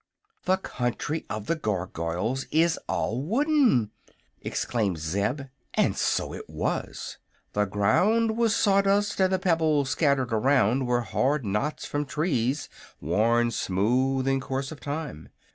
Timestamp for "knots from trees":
11.45-12.67